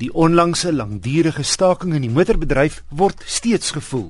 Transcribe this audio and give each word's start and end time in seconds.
Die 0.00 0.08
onlangse 0.16 0.72
langdurige 0.72 1.42
staking 1.44 1.92
in 1.92 2.06
die 2.06 2.12
motorbedryf 2.12 2.78
word 2.96 3.20
steeds 3.28 3.74
gevoel. 3.76 4.06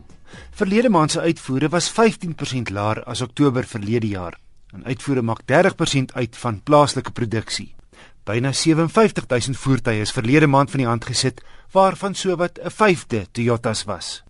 Verlede 0.54 0.88
maand 0.88 1.10
se 1.16 1.20
uitvoere 1.20 1.66
was 1.72 1.88
15% 1.90 2.70
laer 2.70 3.00
as 3.10 3.22
Oktober 3.26 3.66
verlede 3.66 4.06
jaar. 4.06 4.36
En 4.70 4.84
uitvoere 4.86 5.24
maak 5.26 5.42
30% 5.50 6.14
uit 6.14 6.36
van 6.38 6.60
plaaslike 6.62 7.10
produksie. 7.10 7.74
Byna 8.22 8.52
57000 8.52 9.58
voertuie 9.58 10.04
is 10.04 10.14
verlede 10.14 10.46
maand 10.46 10.70
van 10.70 10.84
die 10.84 10.86
hand 10.86 11.08
gesit, 11.10 11.42
waarvan 11.74 12.14
sowat 12.14 12.60
'n 12.62 12.70
vyfde 12.70 13.26
Toyotas 13.32 13.84
was. 13.84 14.22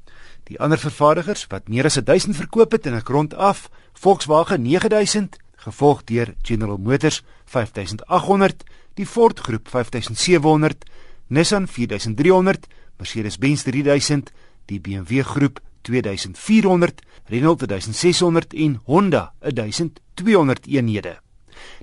Die 0.44 0.60
ander 0.60 0.78
vervaardigers 0.78 1.46
wat 1.46 1.68
meer 1.68 1.84
as 1.84 2.00
1000 2.00 2.36
verkoop 2.36 2.72
het 2.72 2.86
in 2.86 2.94
'n 2.94 3.04
grond 3.04 3.34
af, 3.34 3.68
Volkswagen 3.92 4.62
9000, 4.62 5.36
gevolg 5.56 6.04
deur 6.04 6.34
General 6.42 6.78
Motors 6.78 7.22
5800, 7.44 8.64
die 8.94 9.06
Ford 9.06 9.40
groep 9.40 9.68
5700, 9.68 10.84
Nissan 11.30 11.68
4300, 11.68 12.66
Mercedes-Benz 12.98 13.62
3000, 13.62 14.32
die 14.66 14.80
BMW 14.82 15.22
groep 15.22 15.60
2400, 15.86 17.02
Renault 17.30 17.62
1600 17.66 18.54
en 18.54 18.80
Honda 18.84 19.32
1200 19.38 20.66
eenhede. 20.66 21.20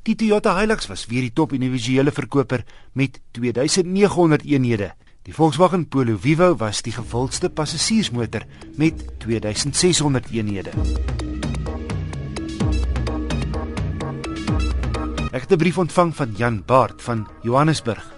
Die 0.03 0.15
Toyota 0.15 0.57
Hilux 0.59 0.89
was 0.91 1.05
weer 1.07 1.23
die 1.23 1.31
top 1.31 1.55
individuele 1.55 2.11
verkoper 2.11 2.65
met 2.91 3.21
2900 3.31 4.43
eenhede. 4.43 4.91
Die 5.23 5.35
Volkswagen 5.35 5.87
Polo 5.87 6.17
Vivo 6.19 6.53
was 6.59 6.83
die 6.83 6.93
gewildste 6.95 7.49
passasiersmotor 7.49 8.43
met 8.75 8.99
2600 9.23 10.27
eenhede. 10.31 10.75
Ek 15.31 15.41
het 15.43 15.51
'n 15.51 15.57
brief 15.57 15.77
ontvang 15.77 16.15
van 16.15 16.33
Jan 16.35 16.63
Baard 16.65 17.01
van 17.01 17.27
Johannesburg. 17.43 18.16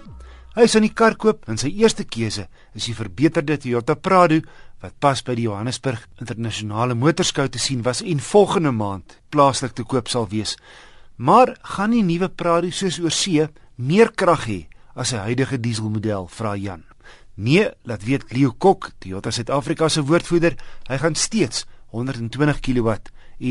Hy 0.50 0.64
is 0.66 0.72
aan 0.74 0.82
die 0.82 0.90
kar 0.90 1.14
koop 1.14 1.44
en 1.46 1.60
sy 1.60 1.68
eerste 1.78 2.02
keuse 2.02 2.48
is 2.74 2.88
die 2.88 2.94
verbeterde 2.98 3.54
Toyota 3.62 3.94
Prado 3.94 4.40
wat 4.82 4.96
pas 4.98 5.20
by 5.22 5.36
die 5.38 5.44
Johannesburg 5.44 6.08
Internasionale 6.18 6.96
Motorskou 6.98 7.44
te 7.46 7.60
sien 7.62 7.84
was 7.86 8.00
en 8.02 8.18
volgende 8.18 8.72
maand 8.74 9.14
plaaslik 9.30 9.76
te 9.78 9.84
koop 9.86 10.08
sal 10.10 10.26
wees. 10.32 10.56
Maar 11.22 11.52
gaan 11.76 11.94
die 11.94 12.02
nuwe 12.02 12.26
Prado 12.34 12.72
soos 12.74 12.98
oor 12.98 13.14
see 13.14 13.46
meer 13.78 14.10
krag 14.10 14.48
hê 14.48 14.58
as 14.98 15.12
sy 15.12 15.20
huidige 15.22 15.60
dieselmodel, 15.62 16.26
vra 16.26 16.56
Jan. 16.58 16.82
Nee, 17.38 17.68
laat 17.86 18.02
weet 18.02 18.32
Leo 18.34 18.50
Kok, 18.50 18.90
Toyota 18.98 19.30
Suid-Afrika 19.30 19.86
se 19.86 20.02
woordvoerder, 20.02 20.56
hy 20.90 20.98
gaan 20.98 21.14
steeds 21.14 21.62
120 21.94 22.58
kW 22.58 22.96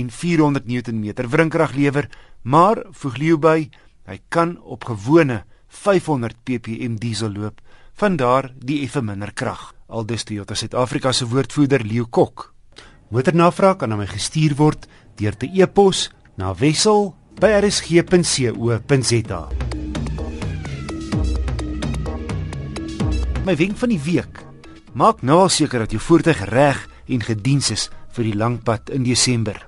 en 0.02 0.12
400 0.12 0.68
Nm 0.68 1.16
wrinkrag 1.32 1.80
lewer, 1.80 2.10
maar 2.44 2.84
voeg 2.92 3.16
Leo 3.24 3.40
by, 3.40 3.70
hy 4.04 4.20
kan 4.28 4.58
op 4.68 4.84
gewone 4.92 5.46
500 5.70 6.36
ppm 6.44 6.96
diesel 7.00 7.32
loop, 7.32 7.62
vandaar 7.94 8.52
die 8.58 8.84
effe 8.84 9.02
minder 9.02 9.34
krag. 9.34 9.74
Aldus 9.88 10.24
Toyota 10.24 10.56
Suid-Afrika 10.56 11.14
se 11.14 11.28
woordvoerder 11.28 11.86
Leo 11.86 12.06
Kok. 12.06 12.54
Motornavraag 13.10 13.78
kan 13.82 13.92
aan 13.92 13.98
my 14.04 14.08
gestuur 14.10 14.54
word 14.58 14.88
deur 15.18 15.38
te 15.38 15.48
e-pos 15.50 16.10
na 16.38 16.54
wissel@rsg.co.za. 16.54 19.48
My 23.46 23.56
wenk 23.56 23.78
van 23.78 23.90
die 23.90 24.02
week: 24.04 24.46
Maak 24.94 25.22
nou 25.22 25.40
al 25.42 25.50
seker 25.50 25.80
dat 25.80 25.92
jou 25.92 26.02
voertuig 26.02 26.50
reg 26.50 26.90
en 27.08 27.22
gediens 27.26 27.70
is 27.74 27.90
vir 28.14 28.24
die 28.30 28.36
lang 28.38 28.64
pad 28.64 28.90
in 28.94 29.04
Desember. 29.04 29.68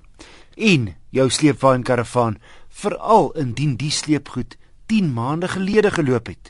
En 0.55 0.95
jou 1.09 1.29
sleepwa 1.29 1.73
en 1.73 1.83
karavaan, 1.83 2.37
veral 2.69 3.31
indien 3.41 3.75
die 3.75 3.91
sleepgoed 3.91 4.57
10 4.91 5.13
maande 5.13 5.47
gelede 5.47 5.91
geloop 5.91 6.25
het. 6.27 6.49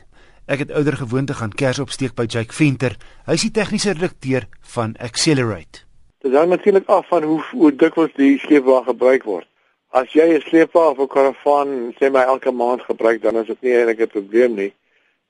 Ek 0.50 0.64
het 0.64 0.70
ouer 0.74 0.96
gewoonte 0.98 1.34
gaan 1.38 1.52
kers 1.54 1.78
opsteek 1.78 2.16
by 2.18 2.24
Jake 2.26 2.54
Venter. 2.58 2.96
Hy 3.28 3.36
is 3.38 3.44
die 3.46 3.52
tegniese 3.54 3.92
redakteur 3.94 4.48
van 4.72 4.96
Accelerate. 4.98 5.84
Dit 6.26 6.34
hang 6.34 6.50
natuurlik 6.50 6.88
af 6.90 7.06
van 7.06 7.22
hoe 7.22 7.38
hoe 7.52 7.70
dikwels 7.70 8.10
die 8.18 8.40
sleepwa 8.42 8.80
gebruik 8.88 9.28
word. 9.30 9.46
As 9.94 10.10
jy 10.10 10.26
'n 10.34 10.42
sleepwa 10.48 10.88
of 10.90 10.98
'n 10.98 11.06
karavaan 11.14 11.94
sê 12.00 12.10
my 12.10 12.24
elke 12.34 12.50
maand 12.50 12.82
gebruik, 12.82 13.22
dan 13.22 13.36
is 13.36 13.46
dit 13.46 13.62
nie 13.62 13.74
eintlik 13.76 14.00
'n 14.00 14.14
probleem 14.18 14.54
nie. 14.54 14.72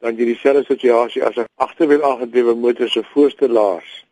Dan 0.01 0.17
jy 0.17 0.25
dieselfde 0.25 0.65
situasie 0.65 1.25
as 1.25 1.37
'n 1.37 1.45
agterwiel 1.57 2.05
aangedrewe 2.05 2.55
motor 2.55 2.89
se 2.89 3.03
voorste 3.13 3.49
laars. 3.49 4.07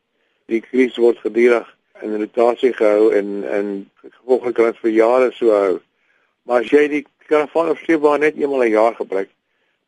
Die 0.47 0.61
kries 0.61 0.97
word 0.97 1.19
gedurig 1.19 1.77
in 2.03 2.21
rotasie 2.21 2.73
gehou 2.73 3.13
en 3.13 3.45
en 3.49 3.91
gevolglik 4.03 4.55
kan 4.55 4.65
dit 4.65 4.79
vir 4.79 4.91
jare 4.91 5.33
so 5.33 5.51
hou. 5.51 5.81
Maar 6.43 6.61
as 6.61 6.71
jy 6.71 6.89
die 6.89 7.07
karavaan 7.31 7.73
of 7.73 7.83
sleepwa 7.83 8.17
net 8.19 8.39
eenmal 8.39 8.65
'n 8.65 8.77
jaar 8.77 8.95
gebruik, 8.95 9.31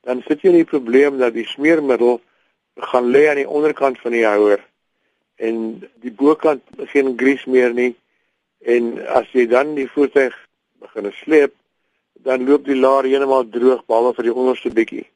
dan 0.07 0.23
sit 0.27 0.43
jy 0.43 0.51
in 0.51 0.61
die 0.63 0.73
probleem 0.75 1.19
dat 1.19 1.35
die 1.35 1.47
smeermiddel 1.47 2.21
gaan 2.91 3.11
lê 3.15 3.29
aan 3.29 3.41
die 3.43 3.49
onderkant 3.49 4.01
van 4.01 4.13
die 4.13 4.27
houer 4.27 4.61
en 5.37 5.83
die 6.05 6.13
bokant 6.13 6.63
geen 6.93 7.17
grease 7.19 7.51
meer 7.51 7.75
nie 7.75 7.93
en 8.75 8.95
as 9.09 9.29
jy 9.35 9.47
dan 9.51 9.75
die 9.75 9.89
voertuig 9.91 10.35
begin 10.83 11.11
sleep 11.19 11.55
dan 12.27 12.47
loop 12.47 12.65
die 12.65 12.79
laar 12.79 13.07
heeltemal 13.09 13.49
droog 13.51 13.83
behalwe 13.87 14.15
vir 14.19 14.29
die 14.29 14.35
onderste 14.35 14.71
bietjie. 14.71 15.07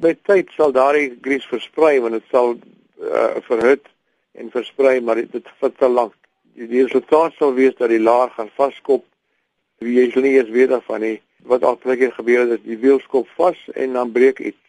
By 0.00 0.12
tyd 0.28 0.50
sal 0.56 0.74
daardie 0.76 1.14
grease 1.24 1.48
versprei 1.48 1.96
want 2.04 2.18
dit 2.18 2.26
sal 2.32 2.56
uh, 2.56 3.40
verhit 3.48 3.88
en 4.34 4.50
versprei 4.52 4.98
maar 5.00 5.22
dit 5.22 5.52
vat 5.60 5.78
te 5.78 5.88
lank. 5.88 6.14
Die, 6.54 6.68
resultaat 6.82 7.34
sal 7.38 7.54
wees 7.56 7.74
dat 7.78 7.90
die 7.90 8.02
laar 8.02 8.30
gaan 8.36 8.50
vaskop. 8.58 9.06
Jy 9.80 10.10
sal 10.12 10.26
nie 10.26 10.36
eens 10.36 10.52
weet 10.52 10.74
daarvan 10.74 11.02
nie 11.02 11.16
wat 11.46 11.62
altyd 11.62 12.12
gebeur 12.14 12.50
het, 12.50 12.62
die 12.64 12.78
wiel 12.78 13.00
skop 13.00 13.28
vas 13.36 13.58
en 13.74 13.92
dan 13.92 14.12
breek 14.12 14.38
iets 14.38 14.62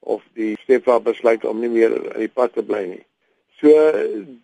of 0.00 0.22
die 0.34 0.56
stepwa 0.62 0.98
besluit 1.00 1.44
om 1.44 1.60
nie 1.60 1.68
meer 1.68 1.96
aan 2.12 2.24
die 2.24 2.32
pad 2.32 2.52
te 2.56 2.64
bly 2.64 2.84
nie. 2.86 3.04
So 3.60 3.72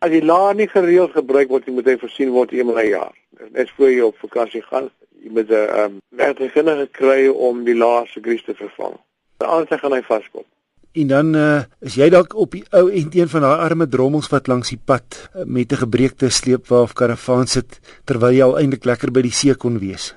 as 0.05 0.13
die 0.13 0.25
laar 0.25 0.55
nie 0.55 0.69
gereeld 0.69 1.15
gebruik 1.17 1.49
word, 1.49 1.69
moet 1.73 1.89
hy 1.89 1.97
voorsien 2.01 2.35
word 2.35 2.53
eenmal 2.53 2.83
'n 2.83 2.89
jaar. 2.89 3.15
Net 3.53 3.71
voor 3.77 3.91
jy 3.91 4.03
op 4.05 4.19
vakansie 4.21 4.63
gaan, 4.63 4.91
jy 5.23 5.31
moet 5.31 5.49
'n 5.49 5.55
ehm 5.55 5.85
um, 5.85 6.01
werkgewer 6.09 6.89
kry 6.93 7.29
om 7.29 7.65
die 7.65 7.77
laar 7.77 8.07
se 8.07 8.21
grease 8.21 8.45
te 8.45 8.55
vervang. 8.55 9.01
Anders 9.39 9.81
gaan 9.81 9.93
hy 9.93 10.03
vaskop. 10.03 10.47
En 10.93 11.07
dan 11.07 11.35
uh, 11.37 11.63
is 11.81 11.95
jy 11.95 12.09
dalk 12.09 12.35
op 12.35 12.55
die 12.57 12.65
ou 12.71 12.89
end 12.89 13.15
een 13.15 13.29
van 13.29 13.41
daai 13.45 13.59
arme 13.69 13.89
drommels 13.89 14.29
wat 14.33 14.47
langs 14.49 14.69
die 14.73 14.81
pad 14.85 15.29
uh, 15.35 15.45
met 15.45 15.73
'n 15.73 15.83
gebreekte 15.85 16.31
sleepwa 16.31 16.81
of 16.83 16.93
karavaan 16.93 17.47
sit 17.47 17.81
terwyl 18.05 18.33
jy 18.33 18.43
al 18.43 18.59
eintlik 18.59 18.85
lekker 18.85 19.11
by 19.13 19.21
die 19.21 19.33
see 19.33 19.55
kon 19.55 19.79
wees. 19.79 20.15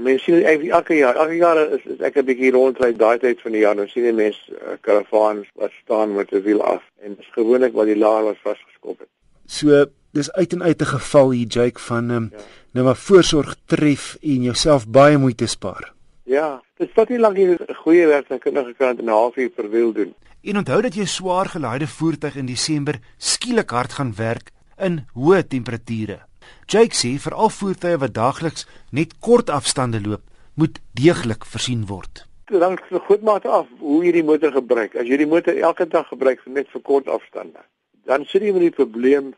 Mense 0.00 0.24
sien 0.24 0.34
dit 0.34 0.70
elke 0.70 0.94
jaar. 0.94 1.16
Elke 1.16 1.36
jaar 1.36 1.58
is, 1.72 1.84
is 1.84 2.00
ek 2.00 2.16
'n 2.16 2.24
bietjie 2.24 2.52
rondry 2.52 2.92
daai 2.96 3.18
tyd 3.18 3.40
van 3.40 3.52
die 3.52 3.60
jaar. 3.60 3.76
Dan 3.76 3.88
sien 3.88 4.04
jy 4.04 4.12
mense 4.12 4.40
uh, 4.52 4.76
karavaans 4.80 5.46
wat 5.54 5.70
staan 5.82 6.14
met 6.14 6.32
'n 6.32 6.42
wiel 6.42 6.62
af 6.62 6.82
en 7.02 7.14
dit 7.14 7.18
is 7.18 7.32
gewoonlik 7.32 7.72
waar 7.72 7.86
die 7.86 7.98
laar 7.98 8.24
was 8.24 8.40
vasgeskop 8.42 8.98
het. 8.98 9.08
So, 9.46 9.86
dis 10.12 10.32
uit 10.32 10.52
en 10.52 10.62
uit 10.62 10.80
'n 10.80 10.92
geval 10.94 11.30
hier 11.30 11.46
Jake 11.46 11.80
van 11.80 12.10
um, 12.10 12.28
ja. 12.32 12.38
nou 12.72 12.84
maar 12.86 12.96
voorsorg 12.96 13.56
tref 13.66 14.16
en 14.20 14.42
jouself 14.42 14.88
baie 14.88 15.18
moeite 15.18 15.46
spaar. 15.46 15.92
Ja, 16.24 16.62
dit 16.76 16.90
vat 16.94 17.08
nie 17.08 17.18
lank 17.18 17.36
jy 17.36 17.56
'n 17.56 17.74
goeie 17.74 18.06
werk 18.06 18.28
dan 18.28 18.38
kundige 18.38 18.74
kan 18.74 18.96
'n 18.96 19.08
halfuur 19.08 19.50
per 19.50 19.70
wiel 19.70 19.92
doen. 19.92 20.14
En 20.42 20.56
onthou 20.56 20.82
dat 20.82 20.94
jy 20.94 21.04
swaar 21.04 21.46
gelaaide 21.46 21.86
voertuig 21.86 22.36
in 22.36 22.46
Desember 22.46 22.94
skielik 23.16 23.70
hard 23.70 23.92
gaan 23.92 24.14
werk 24.16 24.50
in 24.78 25.06
hoë 25.14 25.46
temperature. 25.46 26.18
Jake 26.66 26.94
sê 26.94 27.18
vir 27.18 27.34
al 27.34 27.50
voertuie 27.50 27.98
wat 27.98 28.14
daagliks 28.14 28.66
net 28.92 29.18
kort 29.20 29.50
afstande 29.50 30.00
loop, 30.00 30.22
moet 30.54 30.80
deeglik 30.98 31.44
voorsien 31.44 31.86
word. 31.86 32.24
Hang 32.48 32.78
so 32.88 32.98
goed 33.06 33.22
maar 33.22 33.44
af 33.48 33.66
hoe 33.80 34.04
jy 34.04 34.12
die 34.12 34.24
motor 34.24 34.52
gebruik. 34.52 34.96
As 34.96 35.06
jy 35.06 35.18
die 35.20 35.28
motor 35.28 35.56
elke 35.56 35.86
dag 35.86 36.08
gebruik 36.08 36.40
vir 36.44 36.52
net 36.52 36.70
vir 36.72 36.82
kort 36.82 37.08
afstande, 37.08 37.60
dan 38.08 38.24
sit 38.24 38.42
jy 38.42 38.54
met 38.56 38.64
die 38.64 38.76
probleem 38.78 39.34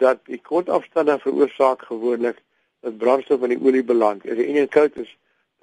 dat 0.00 0.22
die 0.30 0.38
kort 0.38 0.70
afstande 0.70 1.18
veroorsaak 1.22 1.82
gewoonlik 1.88 2.38
dat 2.84 2.98
brandstof 2.98 3.42
in 3.42 3.56
die 3.56 3.60
olie 3.60 3.82
beland. 3.84 4.24
As 4.28 4.38
die 4.38 4.46
enjin 4.46 4.68
koud 4.68 4.96
is, 5.02 5.10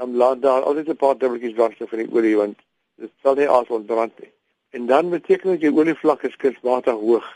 dan 0.02 0.16
laat 0.18 0.41
daar 0.41 0.68
altyd 0.68 0.90
'n 0.90 1.02
paar 1.03 1.18
dubbeltjies 1.18 1.56
brandstof 1.56 1.91
in 1.94 2.03
die 2.06 2.13
olie 2.13 2.35
want 2.38 2.58
dit 2.97 3.12
sal 3.22 3.35
nie 3.35 3.47
as 3.47 3.67
ontbrand 3.67 4.20
nie. 4.20 4.32
En 4.72 4.85
dan 4.85 5.09
beteken 5.09 5.52
dit 5.52 5.61
jy 5.61 5.72
olievlak 5.76 6.23
is 6.23 6.35
kunsmatig 6.35 6.94
hoog. 6.94 7.28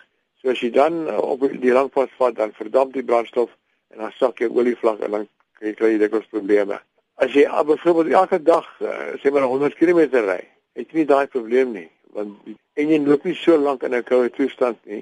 So 0.46 0.52
as 0.54 0.60
jy 0.62 0.68
dan 0.70 1.08
op 1.10 1.42
die 1.42 1.72
langpad 1.74 2.12
vat, 2.20 2.36
dan 2.38 2.52
verdamp 2.54 2.92
die 2.94 3.02
brandstof 3.04 3.50
en 3.90 4.04
dan 4.04 4.12
sak 4.14 4.44
jou 4.44 4.52
olievlak 4.54 5.00
en 5.02 5.16
dan 5.16 5.24
kry 5.58 5.96
jy 5.96 5.98
dikwels 6.04 6.28
probleme. 6.30 6.78
As 7.18 7.34
jy 7.34 7.48
ah, 7.50 7.64
byvoorbeeld 7.66 8.14
elke 8.14 8.38
dag 8.46 8.68
uh, 8.78 9.16
sê 9.24 9.32
maar 9.34 9.48
100 9.50 9.74
km 9.80 10.04
ry, 10.28 10.44
het 10.78 10.94
jy 10.94 11.00
nie 11.00 11.08
daai 11.10 11.26
probleem 11.34 11.74
nie, 11.74 11.88
want 12.14 12.38
en 12.78 12.94
jy 12.94 13.00
loop 13.02 13.26
nie 13.26 13.34
so 13.40 13.58
lank 13.58 13.82
in 13.90 13.98
'n 13.98 14.06
koue 14.06 14.30
toestand 14.30 14.78
nie 14.86 15.02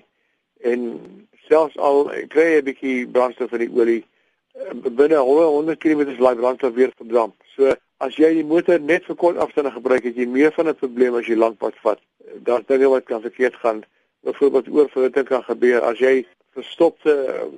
en 0.64 0.88
selfs 1.50 1.76
al 1.76 2.08
kry 2.32 2.46
jy 2.54 2.62
'n 2.62 2.68
bietjie 2.70 3.08
brandstof 3.12 3.52
in 3.52 3.66
die 3.68 3.74
olie 3.76 4.00
binne 4.96 5.20
100 5.20 5.76
km 5.84 6.08
is 6.08 6.24
daai 6.24 6.40
brandstof 6.40 6.74
weer 6.74 6.96
verdamp. 6.96 7.36
So 7.58 7.76
as 8.00 8.16
jy 8.16 8.32
die 8.40 8.48
motor 8.48 8.80
net 8.80 9.04
vir 9.12 9.20
kort 9.20 9.38
afstande 9.38 9.76
gebruik, 9.76 10.08
het 10.08 10.16
jy 10.16 10.26
meer 10.26 10.56
van 10.56 10.70
'n 10.70 10.80
probleem 10.80 11.16
as 11.16 11.28
jy 11.28 11.36
lank 11.36 11.60
pad 11.60 11.76
vat. 11.84 12.00
Daar's 12.48 12.66
dinge 12.68 12.88
wat 12.88 13.06
kan 13.06 13.22
verkeerd 13.22 13.56
gaan. 13.56 13.84
Byvoorbeeld 14.24 14.70
oorverhitting 14.70 15.28
kan 15.28 15.44
gebeur 15.44 15.84
as 15.84 16.00
jy 16.00 16.26
verstopte 16.56 17.14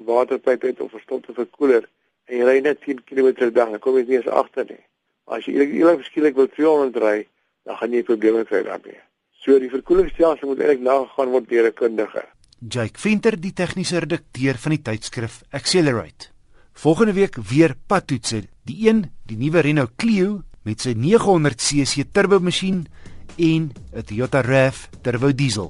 waterpyp 0.05 0.61
het 0.61 0.81
of 0.81 0.91
verstopte 0.91 1.33
verkoeler 1.33 1.85
en 2.25 2.39
jy 2.39 2.45
ry 2.47 2.59
net 2.65 2.81
10 2.85 3.03
km 3.05 3.33
per 3.37 3.51
dag, 3.53 3.69
dan 3.69 3.81
kom 3.83 3.97
jy 3.99 4.05
nie 4.07 4.19
eens 4.19 4.29
agter 4.29 4.65
nie. 4.69 4.81
Maar 5.25 5.41
as 5.41 5.49
jy 5.49 5.57
eerlik 5.61 6.01
verskielik 6.01 6.37
wil 6.37 6.49
200 6.53 7.01
ry, 7.03 7.17
dan 7.65 7.77
gaan 7.77 7.93
jy 7.93 8.03
probleme 8.05 8.45
kry 8.49 8.63
daarmee. 8.65 8.97
So 9.45 9.59
die 9.61 9.69
verkoelingsstelsel 9.69 10.49
moet 10.49 10.63
eintlik 10.63 10.85
nagegaan 10.85 11.33
word 11.33 11.49
deur 11.49 11.67
'n 11.69 11.73
kundige. 11.73 12.23
Jake 12.69 12.99
Venter, 12.99 13.35
die 13.39 13.53
tegniese 13.53 13.99
redakteur 13.99 14.57
van 14.57 14.71
die 14.71 14.81
tydskrif 14.81 15.43
Accelerate. 15.51 16.31
Volgende 16.73 17.13
week 17.13 17.35
weer 17.35 17.75
padtoetse. 17.87 18.47
Die 18.63 18.87
een, 18.87 19.11
die 19.25 19.37
nuwe 19.37 19.59
Renault 19.59 19.95
Clio 19.95 20.41
met 20.63 20.81
sy 20.81 20.93
900cc 20.93 22.09
turbo 22.11 22.39
masjien 22.39 22.87
en 23.37 23.71
'n 23.93 24.03
Toyota 24.03 24.41
RAV 24.41 24.87
turbo 25.01 25.31
diesel. 25.31 25.69